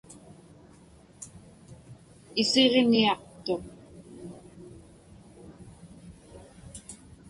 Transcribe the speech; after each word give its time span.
Isiġniaqtuq. 2.41 3.65